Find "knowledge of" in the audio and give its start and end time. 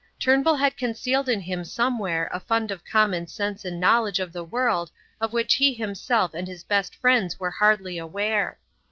3.79-4.33